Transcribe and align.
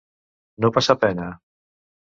No 0.65 0.71
passar 0.79 0.97
pena. 1.05 1.31